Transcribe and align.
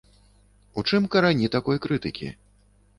У 0.77 0.85
чым 0.89 1.03
карані 1.17 1.53
такой 1.59 1.77
крытыкі? 1.87 2.37